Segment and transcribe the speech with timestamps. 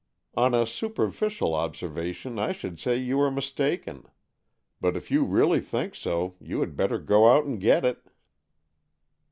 [0.35, 4.07] "On a superficial observation I should say you are mistaken.
[4.81, 8.01] But if you really think so, you had better go out and get it."